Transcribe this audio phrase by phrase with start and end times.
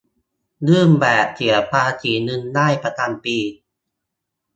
[0.67, 3.37] ยื่นแบบเสียภาษีเงินได้ประจำปี